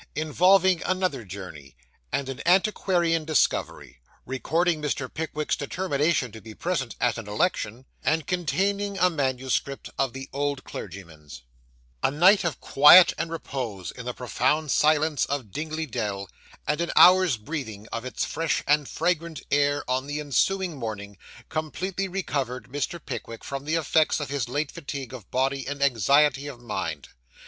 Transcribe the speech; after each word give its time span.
INVOLVING 0.15 0.81
ANOTHER 0.83 1.23
JOURNEY, 1.25 1.75
AND 2.11 2.27
AN 2.27 2.39
ANTIQUARIAN 2.47 3.23
DISCOVERY; 3.23 4.01
RECORDING 4.25 4.81
MR. 4.81 5.13
PICKWICK'S 5.13 5.55
DETERMINATION 5.57 6.31
TO 6.31 6.41
BE 6.41 6.55
PRESENT 6.55 6.95
AT 6.99 7.19
AN 7.19 7.27
ELECTION; 7.27 7.85
AND 8.03 8.25
CONTAINING 8.25 8.97
A 8.97 9.11
MANUSCRIPT 9.11 9.91
OF 9.99 10.13
THE 10.13 10.27
OLD 10.33 10.63
CLERGYMAN'S 10.63 11.43
A 12.01 12.09
night 12.09 12.43
of 12.43 12.59
quiet 12.59 13.13
and 13.19 13.29
repose 13.29 13.91
in 13.91 14.05
the 14.05 14.15
profound 14.15 14.71
silence 14.71 15.25
of 15.25 15.51
Dingley 15.51 15.85
Dell, 15.85 16.27
and 16.67 16.81
an 16.81 16.91
hour's 16.95 17.37
breathing 17.37 17.87
of 17.91 18.03
its 18.03 18.25
fresh 18.25 18.63
and 18.65 18.89
fragrant 18.89 19.43
air 19.51 19.83
on 19.87 20.07
the 20.07 20.19
ensuing 20.19 20.77
morning, 20.77 21.15
completely 21.47 22.07
recovered 22.07 22.69
Mr. 22.71 22.99
Pickwick 22.99 23.43
from 23.43 23.65
the 23.65 23.75
effects 23.75 24.19
of 24.19 24.29
his 24.31 24.49
late 24.49 24.71
fatigue 24.71 25.13
of 25.13 25.29
body 25.29 25.67
and 25.67 25.83
anxiety 25.83 26.47
of 26.47 26.59
mind. 26.59 27.09